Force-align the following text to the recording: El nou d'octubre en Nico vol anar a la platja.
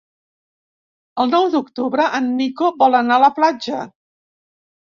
El 1.23 1.29
nou 1.33 1.45
d'octubre 1.57 2.07
en 2.21 2.31
Nico 2.39 2.73
vol 2.83 3.01
anar 3.03 3.21
a 3.21 3.25
la 3.27 3.33
platja. 3.39 3.87